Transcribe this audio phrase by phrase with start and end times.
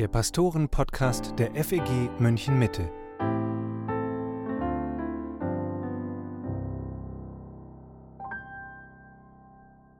[0.00, 2.90] der Pastoren-Podcast der FEG München Mitte.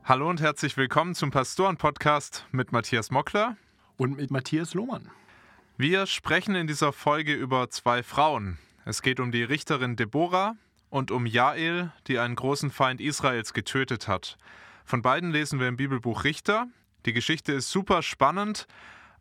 [0.03, 3.59] Hallo und herzlich willkommen zum Pastoren-Podcast mit Matthias Mockler
[3.99, 5.11] und mit Matthias Lohmann.
[5.77, 8.59] Wir sprechen in dieser Folge über zwei Frauen.
[8.87, 10.57] Es geht um die Richterin Deborah
[10.89, 14.39] und um Jael, die einen großen Feind Israels getötet hat.
[14.87, 16.69] Von beiden lesen wir im Bibelbuch Richter.
[17.05, 18.67] Die Geschichte ist super spannend,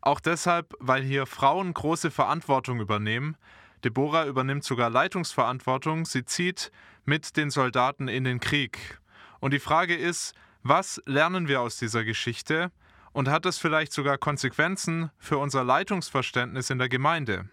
[0.00, 3.36] auch deshalb, weil hier Frauen große Verantwortung übernehmen.
[3.84, 6.04] Deborah übernimmt sogar Leitungsverantwortung.
[6.04, 6.70] Sie zieht
[7.04, 9.00] mit den Soldaten in den Krieg.
[9.40, 12.70] Und die Frage ist, was lernen wir aus dieser Geschichte?
[13.12, 17.48] Und hat das vielleicht sogar Konsequenzen für unser Leitungsverständnis in der Gemeinde?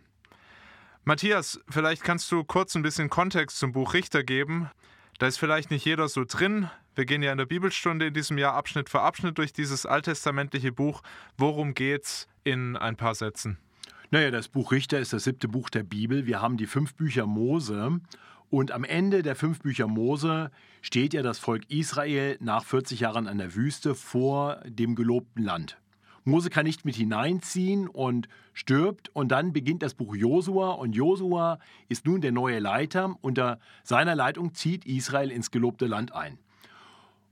[1.03, 4.69] Matthias, vielleicht kannst du kurz ein bisschen Kontext zum Buch Richter geben.
[5.19, 6.69] Da ist vielleicht nicht jeder so drin.
[6.95, 10.71] Wir gehen ja in der Bibelstunde in diesem Jahr Abschnitt für Abschnitt durch dieses alttestamentliche
[10.71, 11.01] Buch.
[11.37, 13.57] Worum geht's in ein paar Sätzen?
[14.09, 16.25] Naja, das Buch Richter ist das siebte Buch der Bibel.
[16.25, 17.99] Wir haben die fünf Bücher Mose.
[18.49, 20.49] Und am Ende der fünf Bücher Mose
[20.81, 25.77] steht ja das Volk Israel nach 40 Jahren an der Wüste vor dem gelobten Land.
[26.23, 31.59] Mose kann nicht mit hineinziehen und stirbt und dann beginnt das Buch Josua und Josua
[31.89, 33.15] ist nun der neue Leiter.
[33.19, 36.39] Unter seiner Leitung zieht Israel ins gelobte Land ein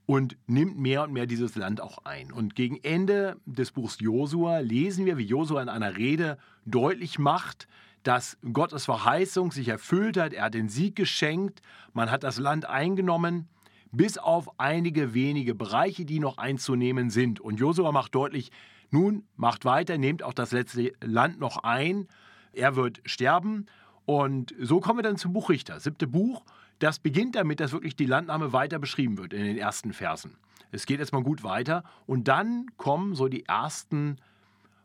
[0.06, 2.32] und nimmt mehr und mehr dieses Land auch ein.
[2.32, 7.68] Und gegen Ende des Buchs Josua lesen wir, wie Josua in einer Rede deutlich macht,
[8.04, 10.34] dass Gottes Verheißung sich erfüllt hat.
[10.34, 11.62] Er hat den Sieg geschenkt,
[11.94, 13.48] man hat das Land eingenommen,
[13.92, 17.40] bis auf einige wenige Bereiche, die noch einzunehmen sind.
[17.40, 18.52] Und Josua macht deutlich,
[18.92, 22.08] nun, macht weiter, nehmt auch das letzte Land noch ein.
[22.54, 23.66] Er wird sterben.
[24.06, 26.44] Und so kommen wir dann zum Buch Richter, siebte Buch.
[26.80, 30.38] Das beginnt damit, dass wirklich die Landnahme weiter beschrieben wird in den ersten Versen.
[30.72, 34.18] Es geht erstmal gut weiter und dann kommen so die ersten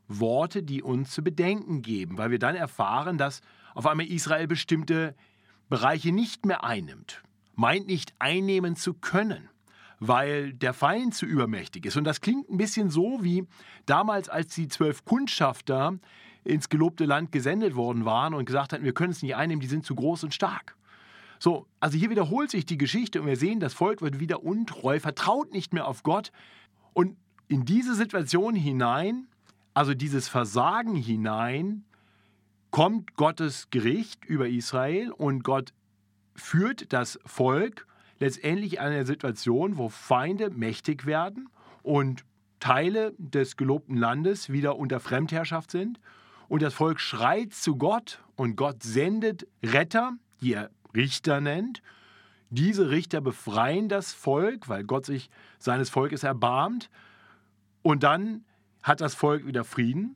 [0.07, 3.41] Worte, die uns zu bedenken geben, weil wir dann erfahren, dass
[3.73, 5.15] auf einmal Israel bestimmte
[5.69, 7.23] Bereiche nicht mehr einnimmt,
[7.55, 9.49] meint nicht einnehmen zu können
[10.03, 11.95] weil der Feind zu übermächtig ist.
[11.95, 13.45] Und das klingt ein bisschen so wie
[13.85, 15.99] damals, als die zwölf Kundschafter
[16.43, 19.67] ins gelobte Land gesendet worden waren und gesagt hatten, wir können es nicht einnehmen, die
[19.67, 20.75] sind zu groß und stark.
[21.41, 24.99] So, also hier wiederholt sich die Geschichte und wir sehen, das Volk wird wieder untreu,
[24.99, 26.31] vertraut nicht mehr auf Gott.
[26.93, 29.27] Und in diese Situation hinein,
[29.73, 31.83] also dieses Versagen hinein,
[32.69, 35.73] kommt Gottes Gericht über Israel und Gott
[36.35, 37.87] führt das Volk
[38.19, 41.49] letztendlich eine Situation, wo Feinde mächtig werden
[41.81, 42.23] und
[42.59, 45.99] Teile des gelobten Landes wieder unter Fremdherrschaft sind.
[46.49, 51.81] Und das Volk schreit zu Gott und Gott sendet Retter, die er Richter nennt.
[52.49, 56.89] Diese Richter befreien das Volk, weil Gott sich seines Volkes erbarmt.
[57.81, 58.43] Und dann
[58.83, 60.15] hat das Volk wieder Frieden.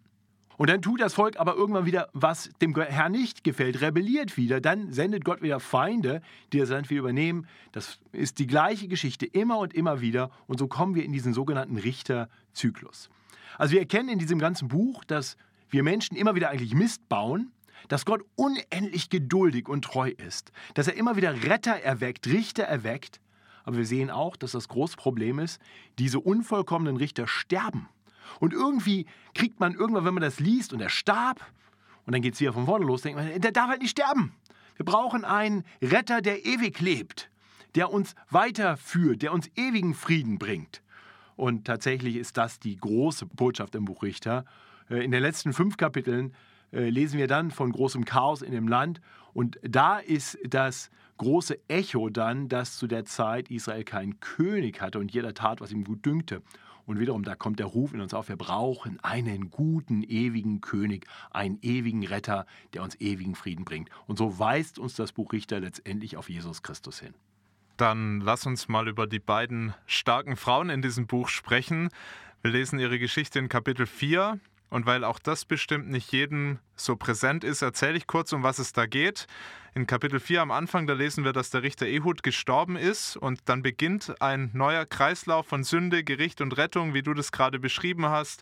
[0.57, 4.61] Und dann tut das Volk aber irgendwann wieder, was dem Herrn nicht gefällt, rebelliert wieder.
[4.61, 6.21] Dann sendet Gott wieder Feinde,
[6.53, 7.47] die das Land wieder übernehmen.
[7.73, 10.31] Das ist die gleiche Geschichte immer und immer wieder.
[10.47, 13.09] Und so kommen wir in diesen sogenannten Richterzyklus.
[13.57, 15.37] Also wir erkennen in diesem ganzen Buch, dass
[15.69, 17.51] wir Menschen immer wieder eigentlich Mist bauen,
[17.87, 23.19] dass Gott unendlich geduldig und treu ist, dass er immer wieder Retter erweckt, Richter erweckt.
[23.63, 25.59] Aber wir sehen auch, dass das große Problem ist,
[25.97, 27.89] diese unvollkommenen Richter sterben.
[28.39, 31.39] Und irgendwie kriegt man irgendwann, wenn man das liest und er starb,
[32.05, 34.33] und dann geht es wieder von vorne los, denkt man, der darf halt nicht sterben.
[34.75, 37.29] Wir brauchen einen Retter, der ewig lebt,
[37.75, 40.81] der uns weiterführt, der uns ewigen Frieden bringt.
[41.35, 44.45] Und tatsächlich ist das die große Botschaft im Buch Richter.
[44.89, 46.33] Äh, in den letzten fünf Kapiteln
[46.75, 49.01] lesen wir dann von großem Chaos in dem Land.
[49.33, 54.99] Und da ist das große Echo dann, dass zu der Zeit Israel keinen König hatte
[54.99, 56.41] und jeder tat, was ihm gut dünkte.
[56.85, 61.07] Und wiederum, da kommt der Ruf in uns auf, wir brauchen einen guten, ewigen König,
[61.31, 63.89] einen ewigen Retter, der uns ewigen Frieden bringt.
[64.05, 67.15] Und so weist uns das Buch Richter letztendlich auf Jesus Christus hin.
[67.77, 71.89] Dann lass uns mal über die beiden starken Frauen in diesem Buch sprechen.
[72.41, 74.39] Wir lesen ihre Geschichte in Kapitel 4.
[74.69, 78.59] Und weil auch das bestimmt nicht jedem so präsent ist, erzähle ich kurz, um was
[78.59, 79.27] es da geht.
[79.73, 83.41] In Kapitel 4 am Anfang, da lesen wir, dass der Richter Ehud gestorben ist und
[83.45, 88.05] dann beginnt ein neuer Kreislauf von Sünde, Gericht und Rettung, wie du das gerade beschrieben
[88.05, 88.41] hast.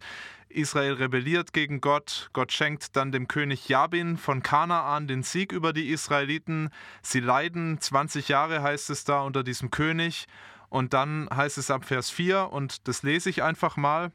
[0.50, 2.30] Israel rebelliert gegen Gott.
[2.34, 6.70] Gott schenkt dann dem König Jabin von Kanaan den Sieg über die Israeliten.
[7.02, 10.28] Sie leiden 20 Jahre, heißt es da, unter diesem König.
[10.70, 14.12] Und dann heißt es ab Vers 4, und das lese ich einfach mal.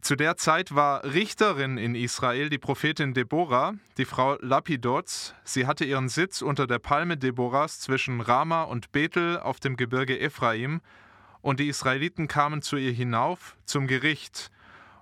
[0.00, 5.34] Zu der Zeit war Richterin in Israel die Prophetin Deborah, die Frau Lapidots.
[5.44, 10.20] Sie hatte ihren Sitz unter der Palme Deborahs zwischen Rama und Bethel auf dem Gebirge
[10.20, 10.80] Ephraim.
[11.40, 14.50] Und die Israeliten kamen zu ihr hinauf zum Gericht.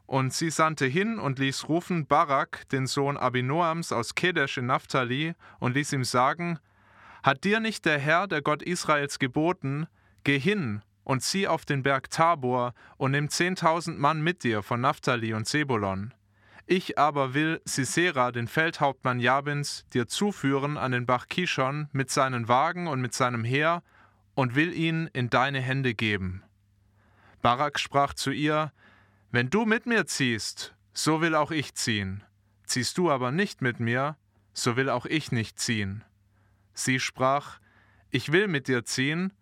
[0.06, 5.34] Und sie sandte hin und ließ rufen Barak, den Sohn Abinoams aus Kedesh in Naphtali,
[5.58, 6.58] und ließ ihm sagen:
[7.22, 9.88] Hat dir nicht der Herr, der Gott Israels, geboten,
[10.25, 14.81] geh hin und zieh auf den Berg Tabor und nimm zehntausend Mann mit dir von
[14.81, 16.12] Naphtali und Zebulon.
[16.67, 22.49] Ich aber will Sisera, den Feldhauptmann Jabins, dir zuführen an den Bach Kishon mit seinen
[22.49, 23.85] Wagen und mit seinem Heer
[24.35, 26.43] und will ihn in deine Hände geben.
[27.41, 28.73] Barak sprach zu ihr:
[29.31, 32.25] wenn du mit mir ziehst, so will auch ich ziehen.
[32.64, 34.17] Ziehst du aber nicht mit mir,
[34.55, 36.03] so will auch ich nicht ziehen.
[36.75, 37.61] Sie sprach,
[38.11, 39.32] Ich will mit dir ziehen,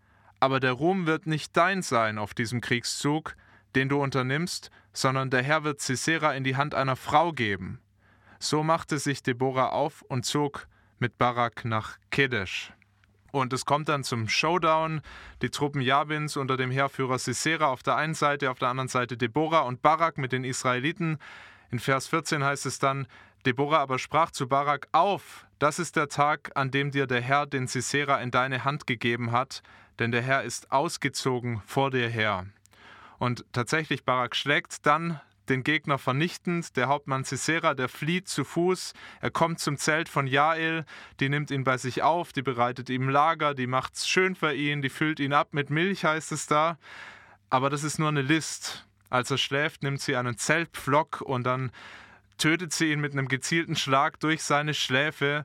[0.45, 3.35] aber der Ruhm wird nicht dein sein auf diesem Kriegszug,
[3.75, 7.81] den du unternimmst, sondern der Herr wird Sisera in die Hand einer Frau geben.
[8.41, 10.69] So machte sich Deborah auf und zog
[10.99, 12.75] mit Barak nach Kedesh.
[13.33, 15.01] Und es kommt dann zum Showdown.
[15.41, 19.17] Die Truppen Jabins unter dem Heerführer Sisera auf der einen Seite, auf der anderen Seite
[19.17, 21.17] Deborah und Barak mit den Israeliten.
[21.71, 23.07] In Vers 14 heißt es dann,
[23.47, 27.47] Deborah aber sprach zu Barak, auf, das ist der Tag, an dem dir der Herr
[27.47, 29.63] den Sisera in deine Hand gegeben hat,
[29.99, 32.47] denn der Herr ist ausgezogen vor dir her.
[33.19, 36.77] Und tatsächlich, Barak schlägt dann den Gegner vernichtend.
[36.77, 38.95] Der Hauptmann Sisera, der flieht zu Fuß.
[39.21, 40.85] Er kommt zum Zelt von Jael.
[41.21, 44.83] Die nimmt ihn bei sich auf, die bereitet ihm Lager, die macht's schön für ihn,
[44.83, 46.79] die füllt ihn ab mit Milch, heißt es da.
[47.51, 48.87] Aber das ist nur eine List.
[49.11, 51.71] Als er schläft, nimmt sie einen Zeltpflock und dann
[52.39, 55.45] tötet sie ihn mit einem gezielten Schlag durch seine Schläfe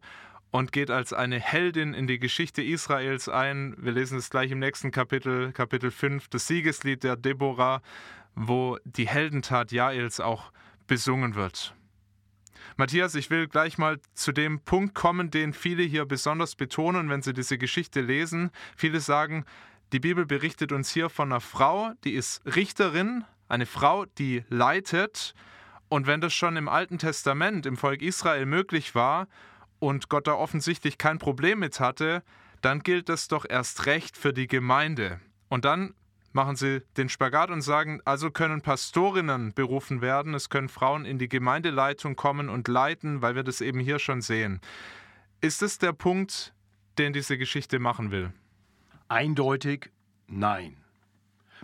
[0.51, 3.75] und geht als eine Heldin in die Geschichte Israels ein.
[3.77, 7.81] Wir lesen es gleich im nächsten Kapitel, Kapitel 5, das Siegeslied der Deborah
[8.35, 10.51] wo die Heldentat Jaels auch
[10.87, 11.75] besungen wird.
[12.77, 17.21] Matthias, ich will gleich mal zu dem Punkt kommen, den viele hier besonders betonen, wenn
[17.21, 18.51] sie diese Geschichte lesen.
[18.77, 19.45] Viele sagen,
[19.91, 25.33] die Bibel berichtet uns hier von einer Frau, die ist Richterin, eine Frau, die leitet.
[25.89, 29.27] Und wenn das schon im Alten Testament im Volk Israel möglich war
[29.79, 32.23] und Gott da offensichtlich kein Problem mit hatte,
[32.61, 35.19] dann gilt das doch erst recht für die Gemeinde.
[35.47, 35.93] Und dann
[36.31, 41.17] machen sie den Spagat und sagen, also können Pastorinnen berufen werden, es können Frauen in
[41.17, 44.61] die Gemeindeleitung kommen und leiten, weil wir das eben hier schon sehen.
[45.41, 46.53] Ist es der Punkt,
[46.97, 48.31] den diese Geschichte machen will?
[49.07, 49.89] Eindeutig
[50.27, 50.77] nein.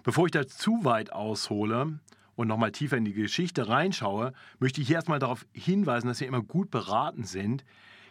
[0.04, 2.00] Bevor ich da zu weit aushole
[2.36, 6.28] und nochmal tiefer in die Geschichte reinschaue, möchte ich hier erstmal darauf hinweisen, dass wir
[6.28, 7.66] immer gut beraten sind,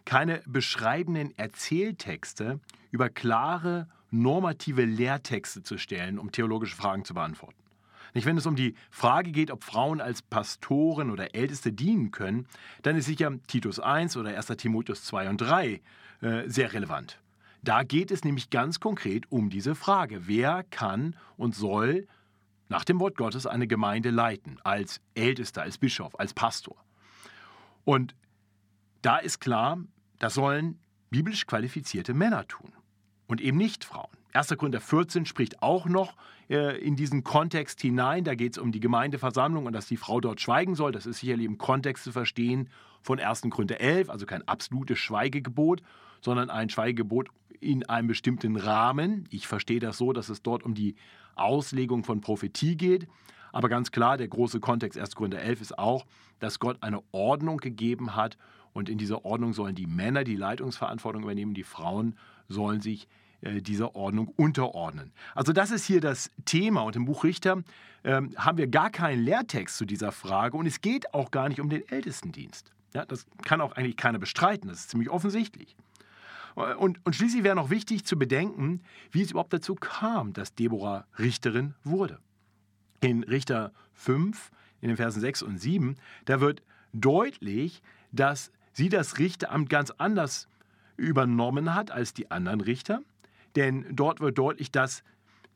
[0.04, 2.60] keine beschreibenden Erzähltexte
[2.90, 7.58] über klare normative Lehrtexte zu stellen, um theologische Fragen zu beantworten.
[8.14, 12.46] Nicht, wenn es um die Frage geht, ob Frauen als Pastoren oder Älteste dienen können,
[12.82, 15.80] dann ist sicher Titus 1 oder 1 Timotheus 2 und 3
[16.20, 17.18] äh, sehr relevant.
[17.62, 22.06] Da geht es nämlich ganz konkret um diese Frage, wer kann und soll
[22.68, 26.76] nach dem Wort Gottes eine Gemeinde leiten, als Ältester, als Bischof, als Pastor.
[27.84, 28.14] Und
[29.02, 29.78] da ist klar,
[30.24, 30.78] das sollen
[31.10, 32.72] biblisch qualifizierte Männer tun
[33.26, 34.08] und eben nicht Frauen.
[34.32, 34.56] 1.
[34.56, 36.16] Korinther 14 spricht auch noch
[36.48, 38.24] äh, in diesen Kontext hinein.
[38.24, 40.92] Da geht es um die Gemeindeversammlung und dass die Frau dort schweigen soll.
[40.92, 42.70] Das ist sicherlich im Kontext zu verstehen
[43.02, 43.42] von 1.
[43.50, 45.82] Korinther 11, also kein absolutes Schweigegebot,
[46.22, 47.28] sondern ein Schweigegebot
[47.60, 49.28] in einem bestimmten Rahmen.
[49.28, 50.94] Ich verstehe das so, dass es dort um die
[51.34, 53.08] Auslegung von Prophetie geht.
[53.52, 55.16] Aber ganz klar, der große Kontext 1.
[55.16, 56.06] Korinther 11 ist auch,
[56.38, 58.38] dass Gott eine Ordnung gegeben hat
[58.74, 63.08] und in dieser Ordnung sollen die Männer die Leitungsverantwortung übernehmen, die Frauen sollen sich
[63.40, 65.12] äh, dieser Ordnung unterordnen.
[65.34, 67.62] Also das ist hier das Thema und im Buch Richter
[68.02, 71.60] äh, haben wir gar keinen Lehrtext zu dieser Frage und es geht auch gar nicht
[71.60, 72.72] um den Ältestendienst.
[72.94, 75.76] Ja, das kann auch eigentlich keiner bestreiten, das ist ziemlich offensichtlich.
[76.54, 81.04] Und, und schließlich wäre noch wichtig zu bedenken, wie es überhaupt dazu kam, dass Deborah
[81.18, 82.20] Richterin wurde.
[83.00, 84.50] In Richter 5,
[84.80, 86.62] in den Versen 6 und 7, da wird
[86.92, 90.48] deutlich, dass sie das Richteramt ganz anders
[90.96, 93.00] übernommen hat als die anderen Richter.
[93.56, 95.02] Denn dort wird deutlich, dass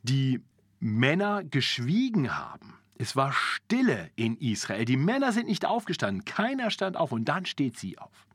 [0.02, 0.40] die
[0.80, 2.74] Männer geschwiegen haben.
[2.96, 4.84] Es war Stille in Israel.
[4.84, 6.24] Die Männer sind nicht aufgestanden.
[6.24, 8.26] Keiner stand auf und dann steht sie auf.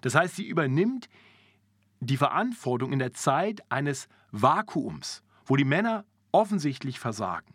[0.00, 1.08] Das heißt, sie übernimmt
[2.00, 7.54] die Verantwortung in der Zeit eines Vakuums, wo die Männer offensichtlich versagen.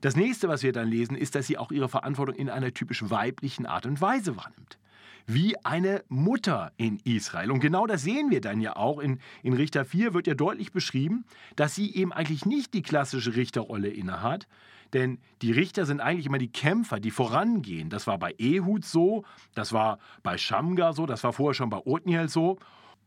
[0.00, 3.08] Das nächste, was wir dann lesen, ist, dass sie auch ihre Verantwortung in einer typisch
[3.10, 4.78] weiblichen Art und Weise wahrnimmt
[5.26, 7.50] wie eine Mutter in Israel.
[7.50, 8.98] Und genau das sehen wir dann ja auch.
[8.98, 11.24] In, in Richter 4 wird ja deutlich beschrieben,
[11.56, 14.46] dass sie eben eigentlich nicht die klassische Richterrolle innehat.
[14.92, 17.90] Denn die Richter sind eigentlich immer die Kämpfer, die vorangehen.
[17.90, 21.78] Das war bei Ehud so, das war bei Shamgar so, das war vorher schon bei
[21.84, 22.58] Othniel so.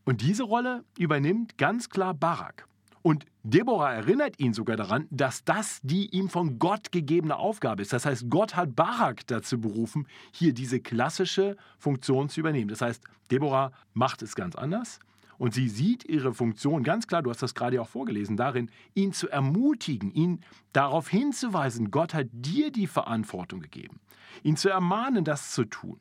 [0.04, 2.67] Und diese Rolle übernimmt ganz klar Barak.
[3.02, 7.92] Und Deborah erinnert ihn sogar daran, dass das die ihm von Gott gegebene Aufgabe ist.
[7.92, 12.68] Das heißt, Gott hat Barak dazu berufen, hier diese klassische Funktion zu übernehmen.
[12.68, 14.98] Das heißt, Deborah macht es ganz anders.
[15.38, 19.12] Und sie sieht ihre Funktion ganz klar, du hast das gerade auch vorgelesen, darin, ihn
[19.12, 20.40] zu ermutigen, ihn
[20.72, 24.00] darauf hinzuweisen, Gott hat dir die Verantwortung gegeben,
[24.42, 26.00] ihn zu ermahnen, das zu tun.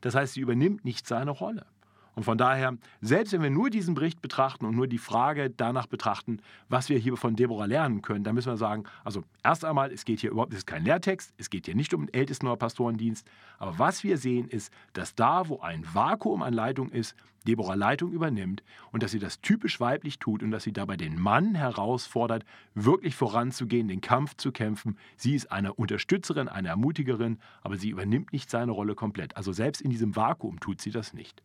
[0.00, 1.66] Das heißt, sie übernimmt nicht seine Rolle.
[2.18, 5.86] Und von daher, selbst wenn wir nur diesen Bericht betrachten und nur die Frage danach
[5.86, 9.92] betrachten, was wir hier von Deborah lernen können, dann müssen wir sagen, also erst einmal,
[9.92, 12.48] es geht hier überhaupt, es ist kein Lehrtext, es geht hier nicht um den Ältesten-
[12.48, 13.24] oder Pastorendienst,
[13.60, 17.14] aber was wir sehen ist, dass da, wo ein Vakuum an Leitung ist,
[17.46, 21.20] Deborah Leitung übernimmt und dass sie das typisch weiblich tut und dass sie dabei den
[21.20, 22.44] Mann herausfordert,
[22.74, 24.98] wirklich voranzugehen, den Kampf zu kämpfen.
[25.16, 29.36] Sie ist eine Unterstützerin, eine Ermutigerin, aber sie übernimmt nicht seine Rolle komplett.
[29.36, 31.44] Also selbst in diesem Vakuum tut sie das nicht.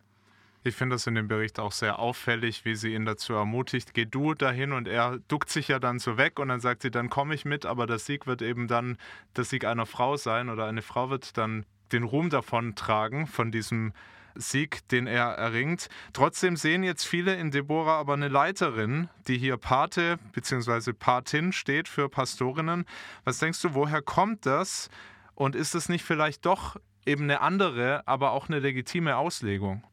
[0.66, 4.06] Ich finde das in dem Bericht auch sehr auffällig, wie sie ihn dazu ermutigt, geh
[4.06, 7.10] du dahin und er duckt sich ja dann so weg und dann sagt sie, dann
[7.10, 8.98] komme ich mit, aber der Sieg wird eben dann
[9.36, 13.52] der Sieg einer Frau sein oder eine Frau wird dann den Ruhm davon tragen, von
[13.52, 13.92] diesem
[14.36, 15.90] Sieg, den er erringt.
[16.14, 20.94] Trotzdem sehen jetzt viele in Deborah aber eine Leiterin, die hier Pate bzw.
[20.94, 22.86] Patin steht für Pastorinnen.
[23.26, 24.90] Was denkst du, woher kommt das?
[25.36, 29.84] Und ist es nicht vielleicht doch eben eine andere, aber auch eine legitime Auslegung?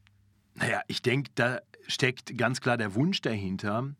[0.55, 3.95] Naja, ich denke, da steckt ganz klar der Wunsch dahinter,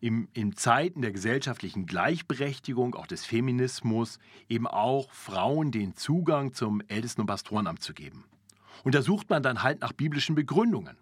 [0.00, 6.82] im, in Zeiten der gesellschaftlichen Gleichberechtigung, auch des Feminismus, eben auch Frauen den Zugang zum
[6.88, 8.24] Ältesten- und Pastorenamt zu geben.
[8.84, 10.96] Und da sucht man dann halt nach biblischen Begründungen.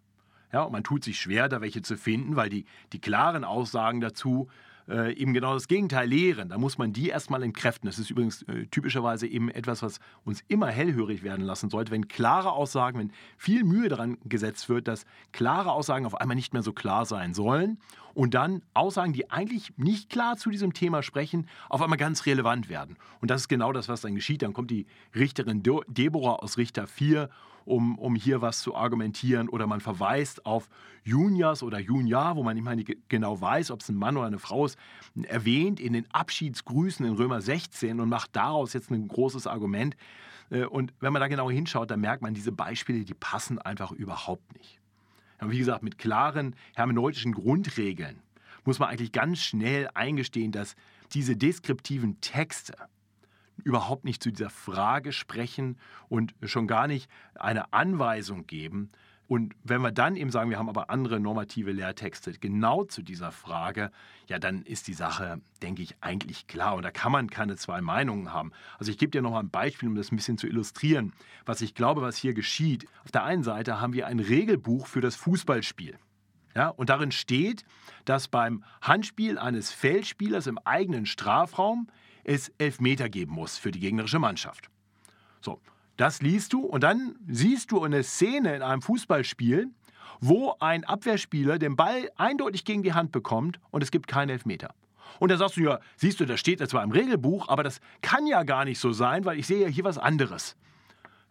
[0.52, 4.00] Ja, und man tut sich schwer, da welche zu finden, weil die, die klaren Aussagen
[4.00, 4.49] dazu
[4.88, 6.48] äh, eben genau das Gegenteil lehren.
[6.48, 7.88] Da muss man die erstmal entkräften.
[7.88, 12.08] Das ist übrigens äh, typischerweise eben etwas, was uns immer hellhörig werden lassen sollte, wenn
[12.08, 16.62] klare Aussagen, wenn viel Mühe daran gesetzt wird, dass klare Aussagen auf einmal nicht mehr
[16.62, 17.78] so klar sein sollen
[18.14, 22.68] und dann Aussagen, die eigentlich nicht klar zu diesem Thema sprechen, auf einmal ganz relevant
[22.68, 22.97] werden.
[23.21, 24.42] Und das ist genau das, was dann geschieht.
[24.42, 27.28] Dann kommt die Richterin Deborah aus Richter 4
[27.64, 29.49] um, um hier was zu argumentieren.
[29.49, 30.68] Oder man verweist auf
[31.02, 32.76] Junias oder Junia, wo man nicht mal
[33.09, 34.78] genau weiß, ob es ein Mann oder eine Frau ist,
[35.23, 39.97] erwähnt in den Abschiedsgrüßen in Römer 16 und macht daraus jetzt ein großes Argument.
[40.50, 43.92] Äh, und wenn man da genau hinschaut, dann merkt man, diese Beispiele, die passen einfach
[43.92, 44.80] überhaupt nicht.
[45.40, 48.20] Wie gesagt, mit klaren hermeneutischen Grundregeln
[48.64, 50.74] muss man eigentlich ganz schnell eingestehen, dass
[51.12, 52.74] diese deskriptiven Texte,
[53.62, 58.90] überhaupt nicht zu dieser Frage sprechen und schon gar nicht eine Anweisung geben.
[59.26, 63.32] Und wenn wir dann eben sagen, wir haben aber andere normative Lehrtexte genau zu dieser
[63.32, 63.90] Frage,
[64.26, 66.74] ja, dann ist die Sache, denke ich, eigentlich klar.
[66.74, 68.52] Und da kann man keine zwei Meinungen haben.
[68.78, 71.12] Also ich gebe dir noch mal ein Beispiel, um das ein bisschen zu illustrieren,
[71.46, 72.86] was ich glaube, was hier geschieht.
[73.04, 75.98] Auf der einen Seite haben wir ein Regelbuch für das Fußballspiel.
[76.54, 77.64] Ja, und darin steht,
[78.04, 81.88] dass beim Handspiel eines Feldspielers im eigenen Strafraum
[82.22, 84.70] es Elfmeter geben muss für die gegnerische Mannschaft.
[85.40, 85.60] So,
[85.96, 89.68] das liest du und dann siehst du eine Szene in einem Fußballspiel,
[90.20, 94.74] wo ein Abwehrspieler den Ball eindeutig gegen die Hand bekommt und es gibt keinen Elfmeter.
[95.20, 98.26] Und da sagst du ja, siehst du, das steht zwar im Regelbuch, aber das kann
[98.26, 100.56] ja gar nicht so sein, weil ich sehe ja hier was anderes.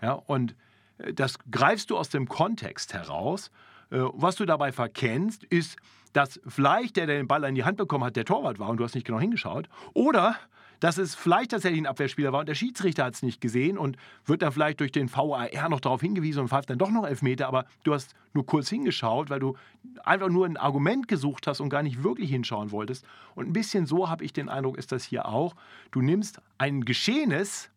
[0.01, 0.55] Ja, und
[1.00, 3.51] äh, das greifst du aus dem Kontext heraus.
[3.89, 5.77] Äh, was du dabei verkennst, ist,
[6.13, 8.77] dass vielleicht der, der den Ball in die Hand bekommen hat, der Torwart war und
[8.77, 9.67] du hast nicht genau hingeschaut.
[9.93, 10.36] Oder
[10.84, 13.96] dass es vielleicht tatsächlich ein Abwehrspieler war und der Schiedsrichter hat es nicht gesehen und
[14.25, 17.48] wird dann vielleicht durch den VAR noch darauf hingewiesen und pfeift dann doch noch Elfmeter,
[17.48, 19.56] aber du hast nur kurz hingeschaut, weil du
[20.04, 23.06] einfach nur ein Argument gesucht hast und gar nicht wirklich hinschauen wolltest.
[23.34, 25.56] Und ein bisschen so habe ich den Eindruck, ist das hier auch.
[25.92, 27.70] Du nimmst ein Geschehenes,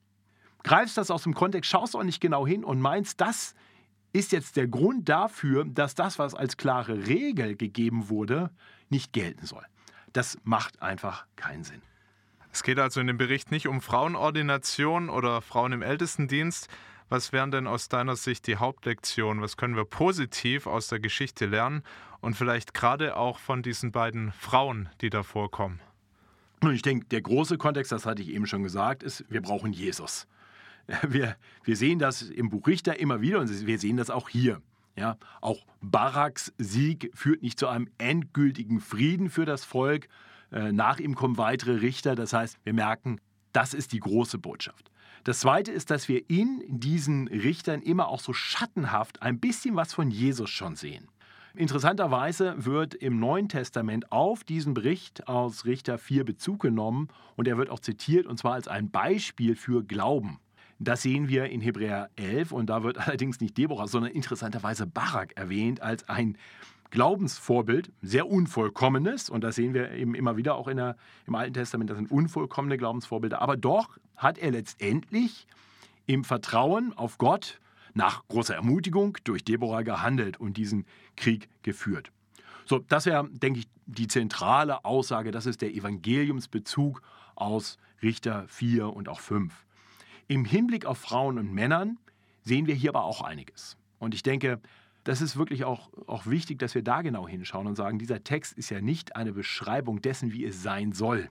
[0.64, 3.54] greifst das aus dem Kontext, schaust auch nicht genau hin und meinst, das
[4.12, 8.50] ist jetzt der Grund dafür, dass das, was als klare Regel gegeben wurde,
[8.88, 9.64] nicht gelten soll.
[10.12, 11.82] Das macht einfach keinen Sinn.
[12.56, 16.68] Es geht also in dem Bericht nicht um Frauenordination oder Frauen im Ältestendienst.
[17.10, 19.42] Was wären denn aus deiner Sicht die Hauptlektionen?
[19.42, 21.82] Was können wir positiv aus der Geschichte lernen
[22.22, 25.80] und vielleicht gerade auch von diesen beiden Frauen, die da vorkommen?
[26.62, 29.74] Und ich denke, der große Kontext, das hatte ich eben schon gesagt, ist, wir brauchen
[29.74, 30.26] Jesus.
[31.06, 34.62] Wir, wir sehen das im Buch Richter immer wieder und wir sehen das auch hier.
[34.94, 40.08] Ja, auch Baraks Sieg führt nicht zu einem endgültigen Frieden für das Volk,
[40.72, 42.14] nach ihm kommen weitere Richter.
[42.14, 43.20] Das heißt, wir merken,
[43.52, 44.90] das ist die große Botschaft.
[45.24, 49.92] Das Zweite ist, dass wir in diesen Richtern immer auch so schattenhaft ein bisschen was
[49.92, 51.08] von Jesus schon sehen.
[51.56, 57.56] Interessanterweise wird im Neuen Testament auf diesen Bericht aus Richter 4 Bezug genommen und er
[57.56, 60.38] wird auch zitiert und zwar als ein Beispiel für Glauben.
[60.78, 65.32] Das sehen wir in Hebräer 11 und da wird allerdings nicht Deborah, sondern interessanterweise Barak
[65.36, 66.36] erwähnt als ein
[66.96, 71.52] Glaubensvorbild, sehr unvollkommenes, und das sehen wir eben immer wieder auch in der, im Alten
[71.52, 75.46] Testament, das sind unvollkommene Glaubensvorbilder, aber doch hat er letztendlich
[76.06, 77.60] im Vertrauen auf Gott
[77.92, 80.86] nach großer Ermutigung durch Deborah gehandelt und diesen
[81.16, 82.12] Krieg geführt.
[82.64, 87.02] So, das wäre, denke ich, die zentrale Aussage, das ist der Evangeliumsbezug
[87.34, 89.52] aus Richter 4 und auch 5.
[90.28, 91.98] Im Hinblick auf Frauen und Männern
[92.42, 93.76] sehen wir hier aber auch einiges.
[93.98, 94.62] Und ich denke,
[95.06, 98.52] das ist wirklich auch, auch wichtig, dass wir da genau hinschauen und sagen, dieser Text
[98.54, 101.30] ist ja nicht eine Beschreibung dessen, wie es sein soll.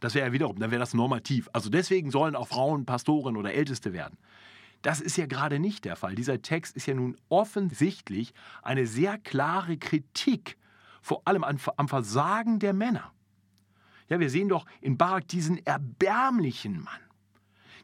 [0.00, 1.48] Das wäre ja wiederum, dann wäre das normativ.
[1.52, 4.18] Also deswegen sollen auch Frauen Pastoren oder Älteste werden.
[4.82, 6.16] Das ist ja gerade nicht der Fall.
[6.16, 10.58] Dieser Text ist ja nun offensichtlich eine sehr klare Kritik,
[11.00, 13.12] vor allem am, am Versagen der Männer.
[14.08, 17.00] Ja, wir sehen doch in Barak diesen erbärmlichen Mann,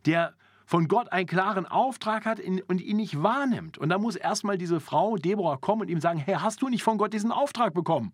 [0.06, 0.34] der
[0.70, 3.76] von Gott einen klaren Auftrag hat und ihn nicht wahrnimmt.
[3.76, 6.84] Und da muss erstmal diese Frau, Deborah, kommen und ihm sagen, hey, hast du nicht
[6.84, 8.12] von Gott diesen Auftrag bekommen?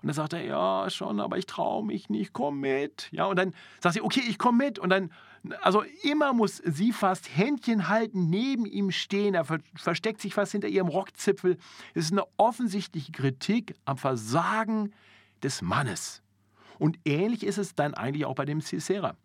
[0.00, 3.08] Und dann sagt er, ja, schon, aber ich traue mich nicht, komm mit.
[3.10, 4.78] Ja, und dann sagt sie, okay, ich komme mit.
[4.78, 5.10] Und dann,
[5.62, 9.34] also immer muss sie fast Händchen halten, neben ihm stehen.
[9.34, 9.44] Er
[9.74, 11.56] versteckt sich fast hinter ihrem Rockzipfel.
[11.94, 14.92] Es ist eine offensichtliche Kritik am Versagen
[15.42, 16.22] des Mannes.
[16.78, 19.16] Und ähnlich ist es dann eigentlich auch bei dem Cicera,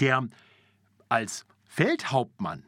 [0.00, 0.26] der
[1.08, 2.64] als Feldhauptmann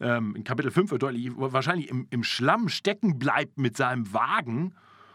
[0.00, 4.74] ähm, in Kapitel 5 wird deutlich, wahrscheinlich im, im Schlamm stecken bleibt mit seinem Wagen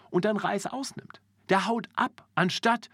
[0.09, 1.21] und dann Reis ausnimmt.
[1.49, 2.89] Der haut ab, anstatt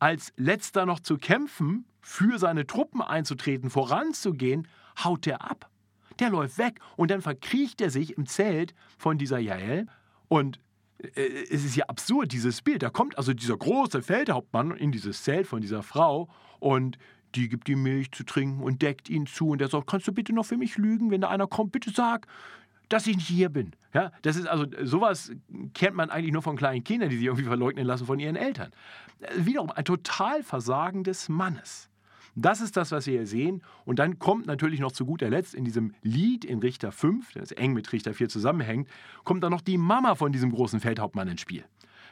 [0.00, 4.66] als letzter noch zu kämpfen, für seine Truppen einzutreten, voranzugehen,
[5.04, 5.70] haut der ab.
[6.18, 9.86] Der läuft weg und dann verkriecht er sich im Zelt von dieser Jael
[10.26, 10.58] und
[10.98, 12.82] äh, es ist ja absurd, dieses Bild.
[12.82, 16.98] Da kommt also dieser große Feldhauptmann in dieses Zelt von dieser Frau und
[17.34, 19.48] die gibt ihm Milch zu trinken und deckt ihn zu.
[19.50, 21.90] Und er sagt, kannst du bitte noch für mich lügen, wenn da einer kommt, bitte
[21.90, 22.26] sag,
[22.88, 23.72] dass ich nicht hier bin.
[23.94, 25.32] Ja, das ist also, sowas
[25.74, 28.70] kennt man eigentlich nur von kleinen Kindern, die sich irgendwie verleugnen lassen von ihren Eltern.
[29.36, 31.90] Wiederum ein Totalversagen des Mannes.
[32.34, 33.62] Das ist das, was wir hier sehen.
[33.84, 37.50] Und dann kommt natürlich noch zu guter Letzt in diesem Lied in Richter 5, das
[37.52, 38.88] eng mit Richter 4 zusammenhängt,
[39.24, 41.64] kommt dann noch die Mama von diesem großen Feldhauptmann ins Spiel.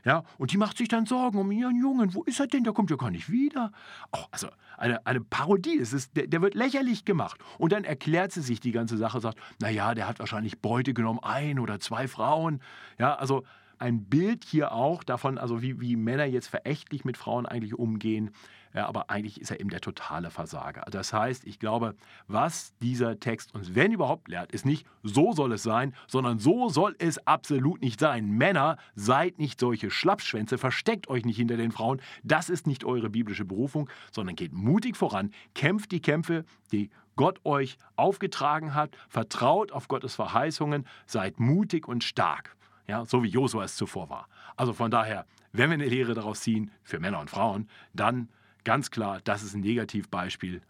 [0.06, 2.14] Ja, und die macht sich dann Sorgen um ihren Jungen.
[2.14, 2.62] Wo ist er denn?
[2.62, 3.72] Der kommt ja gar nicht wieder.
[4.12, 4.46] Oh, also
[4.78, 5.80] eine, eine Parodie.
[5.80, 7.40] Es ist, der, der, wird lächerlich gemacht.
[7.58, 11.18] Und dann erklärt sie sich die ganze Sache, sagt, naja, der hat wahrscheinlich Beute genommen,
[11.24, 12.60] ein oder zwei Frauen.
[13.00, 13.42] Ja, also
[13.80, 18.30] ein Bild hier auch davon, also wie, wie Männer jetzt verächtlich mit Frauen eigentlich umgehen.
[18.76, 20.84] Ja, aber eigentlich ist er eben der totale Versager.
[20.90, 21.94] Das heißt, ich glaube,
[22.28, 26.68] was dieser Text uns, wenn überhaupt, lehrt, ist nicht, so soll es sein, sondern so
[26.68, 28.28] soll es absolut nicht sein.
[28.28, 32.02] Männer, seid nicht solche Schlappschwänze, versteckt euch nicht hinter den Frauen.
[32.22, 37.40] Das ist nicht eure biblische Berufung, sondern geht mutig voran, kämpft die Kämpfe, die Gott
[37.44, 42.54] euch aufgetragen hat, vertraut auf Gottes Verheißungen, seid mutig und stark.
[42.86, 44.28] Ja, so wie Josua es zuvor war.
[44.54, 48.28] Also von daher, wenn wir eine Lehre daraus ziehen, für Männer und Frauen, dann
[48.66, 50.60] Ganz klar, das ist ein Negativbeispiel.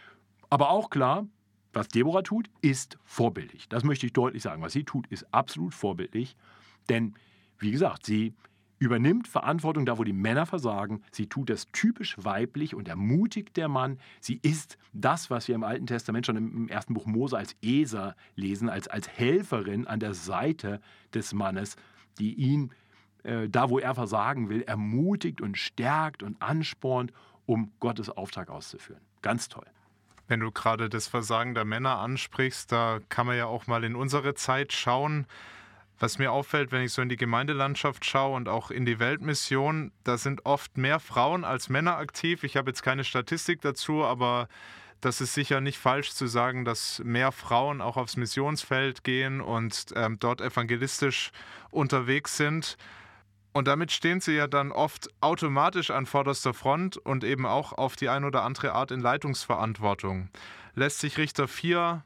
[0.50, 1.26] Aber auch klar,
[1.72, 3.70] was Deborah tut, ist vorbildlich.
[3.70, 4.60] Das möchte ich deutlich sagen.
[4.60, 6.36] Was sie tut, ist absolut vorbildlich.
[6.90, 7.14] Denn,
[7.58, 8.34] wie gesagt, sie
[8.78, 11.00] übernimmt Verantwortung da, wo die Männer versagen.
[11.10, 13.98] Sie tut das typisch weiblich und ermutigt der Mann.
[14.20, 18.14] Sie ist das, was wir im Alten Testament schon im ersten Buch Mose als Eser
[18.34, 20.82] lesen, als, als Helferin an der Seite
[21.14, 21.76] des Mannes,
[22.18, 22.72] die ihn
[23.22, 27.10] äh, da, wo er versagen will, ermutigt und stärkt und anspornt
[27.46, 29.00] um Gottes Auftrag auszuführen.
[29.22, 29.66] Ganz toll.
[30.28, 33.94] Wenn du gerade das Versagen der Männer ansprichst, da kann man ja auch mal in
[33.94, 35.26] unsere Zeit schauen.
[35.98, 39.92] Was mir auffällt, wenn ich so in die Gemeindelandschaft schaue und auch in die Weltmission,
[40.04, 42.44] da sind oft mehr Frauen als Männer aktiv.
[42.44, 44.48] Ich habe jetzt keine Statistik dazu, aber
[45.00, 49.86] das ist sicher nicht falsch zu sagen, dass mehr Frauen auch aufs Missionsfeld gehen und
[49.94, 51.30] ähm, dort evangelistisch
[51.70, 52.76] unterwegs sind.
[53.56, 57.96] Und damit stehen sie ja dann oft automatisch an vorderster Front und eben auch auf
[57.96, 60.28] die ein oder andere Art in Leitungsverantwortung.
[60.74, 62.04] Lässt sich Richter 4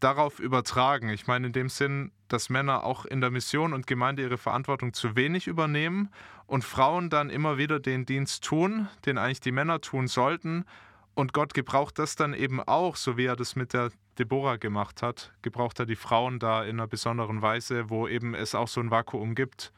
[0.00, 1.10] darauf übertragen?
[1.10, 4.94] Ich meine in dem Sinn, dass Männer auch in der Mission und Gemeinde ihre Verantwortung
[4.94, 6.08] zu wenig übernehmen
[6.46, 10.64] und Frauen dann immer wieder den Dienst tun, den eigentlich die Männer tun sollten.
[11.12, 15.02] Und Gott gebraucht das dann eben auch, so wie er das mit der Deborah gemacht
[15.02, 18.80] hat, gebraucht er die Frauen da in einer besonderen Weise, wo eben es auch so
[18.80, 19.70] ein Vakuum gibt.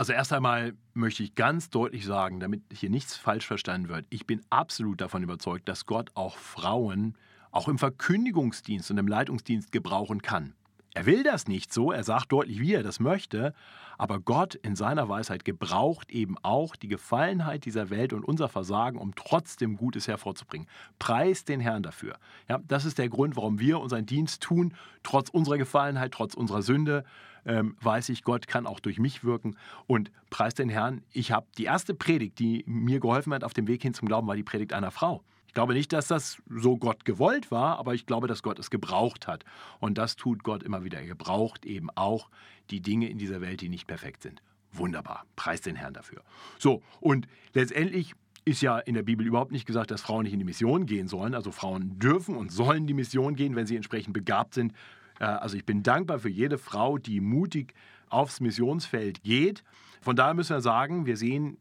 [0.00, 4.28] Also erst einmal möchte ich ganz deutlich sagen, damit hier nichts falsch verstanden wird, ich
[4.28, 7.18] bin absolut davon überzeugt, dass Gott auch Frauen
[7.50, 10.54] auch im Verkündigungsdienst und im Leitungsdienst gebrauchen kann.
[10.94, 13.54] Er will das nicht so, er sagt deutlich, wie er das möchte,
[13.98, 18.98] aber Gott in seiner Weisheit gebraucht eben auch die Gefallenheit dieser Welt und unser Versagen,
[18.98, 20.68] um trotzdem Gutes hervorzubringen.
[21.00, 22.16] Preis den Herrn dafür.
[22.48, 26.62] Ja, das ist der Grund, warum wir unseren Dienst tun, trotz unserer Gefallenheit, trotz unserer
[26.62, 27.04] Sünde.
[27.48, 29.56] Ähm, weiß ich, Gott kann auch durch mich wirken.
[29.86, 33.66] Und preis den Herrn, ich habe die erste Predigt, die mir geholfen hat auf dem
[33.66, 35.24] Weg hin zum Glauben, war die Predigt einer Frau.
[35.46, 38.68] Ich glaube nicht, dass das so Gott gewollt war, aber ich glaube, dass Gott es
[38.68, 39.46] gebraucht hat.
[39.80, 41.00] Und das tut Gott immer wieder.
[41.00, 42.28] Er gebraucht eben auch
[42.70, 44.42] die Dinge in dieser Welt, die nicht perfekt sind.
[44.72, 45.24] Wunderbar.
[45.34, 46.22] Preis den Herrn dafür.
[46.58, 48.12] So, und letztendlich
[48.44, 51.08] ist ja in der Bibel überhaupt nicht gesagt, dass Frauen nicht in die Mission gehen
[51.08, 51.34] sollen.
[51.34, 54.74] Also Frauen dürfen und sollen die Mission gehen, wenn sie entsprechend begabt sind.
[55.18, 57.74] Äh, also ich bin dankbar für jede Frau, die mutig
[58.08, 59.62] aufs Missionsfeld geht.
[60.00, 61.58] Von daher müssen wir sagen, wir sehen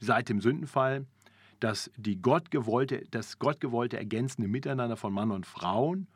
[0.00, 1.06] seit dem Sündenfall,
[1.60, 6.06] dass die gottgewollte, das gottgewollte ergänzende Miteinander von Mann und Frauen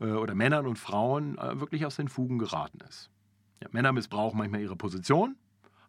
[0.00, 3.10] äh, oder Männern und Frauen äh, wirklich aus den Fugen geraten ist.
[3.62, 5.36] Ja, Männer missbrauchen manchmal ihre Position,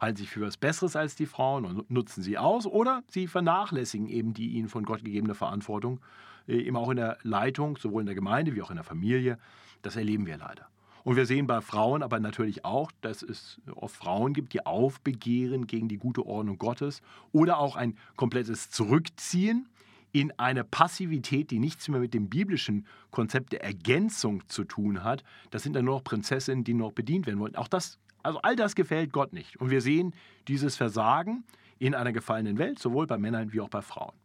[0.02, 4.08] halten sich für was Besseres als die Frauen und nutzen sie aus oder sie vernachlässigen
[4.08, 6.02] eben die ihnen von Gott gegebene Verantwortung,
[6.50, 9.38] eben auch in der Leitung, sowohl in der Gemeinde wie auch in der Familie.
[9.82, 10.68] Das erleben wir leider.
[11.04, 15.66] Und wir sehen bei Frauen aber natürlich auch, dass es oft Frauen gibt, die aufbegehren
[15.66, 19.68] gegen die gute Ordnung Gottes oder auch ein komplettes Zurückziehen
[20.12, 25.24] in eine Passivität, die nichts mehr mit dem biblischen Konzept der Ergänzung zu tun hat.
[25.52, 27.56] Das sind dann nur noch Prinzessinnen, die noch bedient werden wollen.
[27.56, 29.58] Auch das, also all das gefällt Gott nicht.
[29.58, 30.14] Und wir sehen
[30.48, 31.44] dieses Versagen
[31.78, 34.16] in einer gefallenen Welt, sowohl bei Männern wie auch bei Frauen.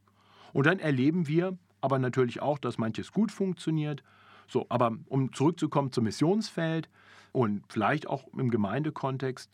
[0.52, 4.02] Und dann erleben wir aber natürlich auch, dass manches gut funktioniert,
[4.48, 6.88] so, aber um zurückzukommen zum Missionsfeld
[7.32, 9.50] und vielleicht auch im Gemeindekontext,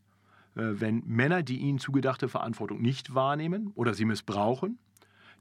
[0.54, 4.78] äh, wenn Männer die ihnen zugedachte Verantwortung nicht wahrnehmen oder sie missbrauchen,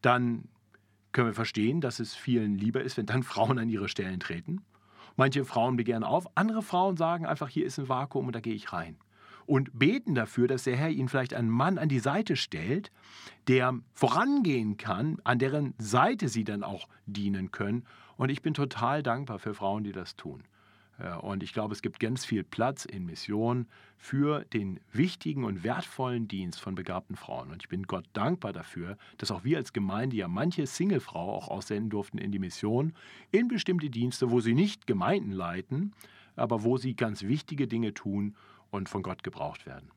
[0.01, 0.45] dann
[1.11, 4.63] können wir verstehen, dass es vielen lieber ist, wenn dann Frauen an ihre Stellen treten.
[5.15, 8.55] Manche Frauen begehren auf, andere Frauen sagen einfach, hier ist ein Vakuum und da gehe
[8.55, 8.97] ich rein.
[9.49, 12.91] Und beten dafür, dass der Herr ihnen vielleicht einen Mann an die Seite stellt,
[13.47, 17.83] der vorangehen kann, an deren Seite sie dann auch dienen können
[18.15, 20.43] und ich bin total dankbar für Frauen, die das tun.
[21.21, 23.65] Und ich glaube, es gibt ganz viel Platz in Mission
[23.97, 27.49] für den wichtigen und wertvollen Dienst von begabten Frauen.
[27.49, 31.47] Und ich bin Gott dankbar dafür, dass auch wir als Gemeinde ja manche Singlefrau auch
[31.47, 32.93] aussenden durften in die Mission,
[33.31, 35.93] in bestimmte Dienste, wo sie nicht Gemeinden leiten,
[36.35, 38.35] aber wo sie ganz wichtige Dinge tun
[38.71, 39.91] und von Gott gebraucht werden.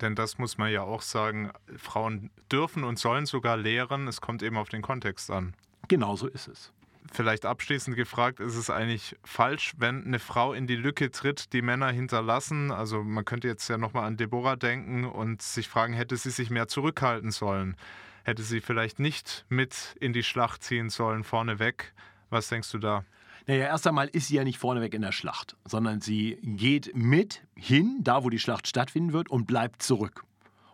[0.00, 4.42] Denn das muss man ja auch sagen, Frauen dürfen und sollen sogar lehren, es kommt
[4.42, 5.54] eben auf den Kontext an.
[5.88, 6.72] Genauso ist es
[7.12, 11.62] vielleicht abschließend gefragt, ist es eigentlich falsch, wenn eine Frau in die Lücke tritt, die
[11.62, 12.70] Männer hinterlassen?
[12.70, 16.50] Also man könnte jetzt ja nochmal an Deborah denken und sich fragen, hätte sie sich
[16.50, 17.76] mehr zurückhalten sollen?
[18.24, 21.92] Hätte sie vielleicht nicht mit in die Schlacht ziehen sollen, vorneweg?
[22.30, 23.04] Was denkst du da?
[23.46, 27.42] Naja, erst einmal ist sie ja nicht vorneweg in der Schlacht, sondern sie geht mit
[27.54, 30.24] hin, da wo die Schlacht stattfinden wird, und bleibt zurück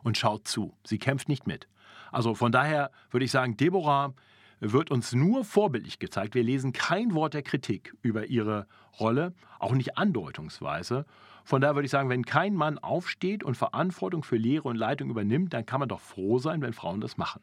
[0.03, 0.75] und schaut zu.
[0.85, 1.67] Sie kämpft nicht mit.
[2.13, 4.15] Also von daher würde ich sagen, Deborah
[4.61, 6.35] wird uns nur vorbildlich gezeigt.
[6.35, 8.67] Wir lesen kein Wort der Kritik über ihre
[9.01, 11.07] Rolle, auch nicht andeutungsweise.
[11.45, 15.11] Von daher würde ich sagen, wenn kein Mann aufsteht und Verantwortung für Lehre und Leitung
[15.11, 17.43] übernimmt, dann kann man doch froh sein, wenn Frauen das machen.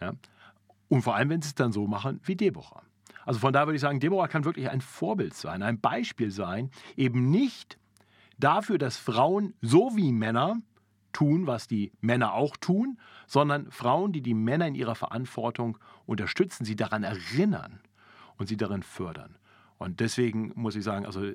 [0.00, 0.12] Ja?
[0.88, 2.82] Und vor allem, wenn sie es dann so machen wie Deborah.
[3.24, 6.70] Also von daher würde ich sagen, Deborah kann wirklich ein Vorbild sein, ein Beispiel sein,
[6.96, 7.78] eben nicht
[8.38, 10.56] dafür, dass Frauen so wie Männer
[11.12, 16.64] tun, was die Männer auch tun, sondern Frauen, die die Männer in ihrer Verantwortung unterstützen,
[16.64, 17.80] sie daran erinnern
[18.36, 19.36] und sie darin fördern.
[19.78, 21.32] Und deswegen muss ich sagen, also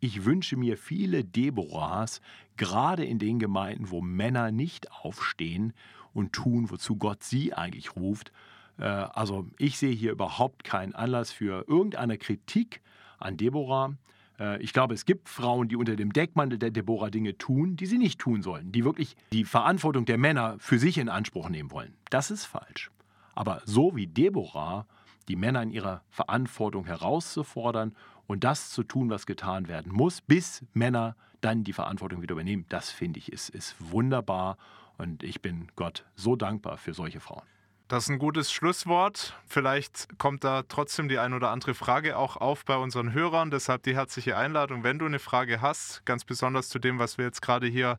[0.00, 2.20] ich wünsche mir viele Deborahs,
[2.56, 5.72] gerade in den Gemeinden, wo Männer nicht aufstehen
[6.12, 8.32] und tun, wozu Gott sie eigentlich ruft.
[8.78, 12.82] Äh, also ich sehe hier überhaupt keinen Anlass für irgendeine Kritik
[13.18, 13.94] an Deborah.
[14.38, 17.86] Äh, ich glaube, es gibt Frauen, die unter dem Deckmantel der Deborah Dinge tun, die
[17.86, 21.70] sie nicht tun sollen, die wirklich die Verantwortung der Männer für sich in Anspruch nehmen
[21.70, 21.94] wollen.
[22.10, 22.90] Das ist falsch.
[23.34, 24.86] Aber so wie Deborah,
[25.28, 27.94] die Männer in ihrer Verantwortung herauszufordern
[28.26, 32.66] und das zu tun, was getan werden muss, bis Männer dann die Verantwortung wieder übernehmen,
[32.68, 34.56] das finde ich ist, ist wunderbar
[34.98, 37.42] und ich bin Gott so dankbar für solche Frauen.
[37.92, 39.36] Das ist ein gutes Schlusswort.
[39.46, 43.50] Vielleicht kommt da trotzdem die ein oder andere Frage auch auf bei unseren Hörern.
[43.50, 44.82] Deshalb die herzliche Einladung.
[44.82, 47.98] Wenn du eine Frage hast, ganz besonders zu dem, was wir jetzt gerade hier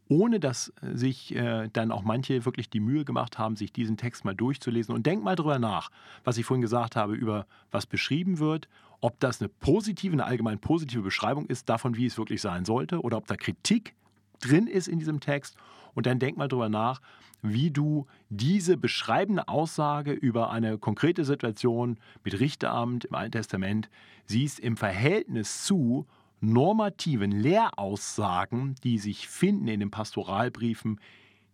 [0.09, 3.97] ohne dass äh, sich äh, dann auch manche wirklich die Mühe gemacht haben, sich diesen
[3.97, 4.93] Text mal durchzulesen.
[4.93, 5.89] Und denk mal drüber nach,
[6.23, 8.67] was ich vorhin gesagt habe, über was beschrieben wird,
[9.01, 13.01] ob das eine positive, eine allgemein positive Beschreibung ist davon, wie es wirklich sein sollte,
[13.01, 13.95] oder ob da Kritik
[14.39, 15.55] drin ist in diesem Text.
[15.93, 17.01] Und dann denk mal drüber nach,
[17.41, 23.89] wie du diese beschreibende Aussage über eine konkrete Situation mit Richteramt im Alten Testament
[24.25, 26.07] siehst im Verhältnis zu
[26.39, 30.99] normativen Lehraussagen, die sich finden in den Pastoralbriefen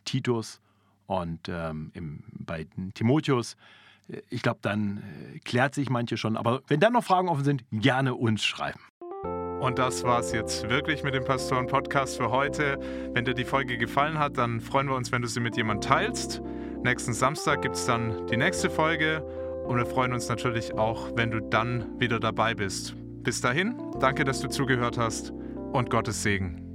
[0.05, 0.61] Titus
[1.07, 3.57] und ähm, im, bei Timotheus.
[4.29, 5.03] Ich glaube, dann
[5.35, 6.37] äh, klärt sich manche schon.
[6.37, 8.79] Aber wenn dann noch Fragen offen sind, gerne uns schreiben.
[9.59, 12.79] Und das war es jetzt wirklich mit dem Pastoren-Podcast für heute.
[13.13, 15.89] Wenn dir die Folge gefallen hat, dann freuen wir uns, wenn du sie mit jemandem
[15.89, 16.41] teilst.
[16.83, 19.21] Nächsten Samstag gibt es dann die nächste Folge
[19.67, 22.95] und wir freuen uns natürlich auch, wenn du dann wieder dabei bist.
[23.23, 25.33] Bis dahin, danke, dass du zugehört hast
[25.73, 26.68] und Gottes Segen.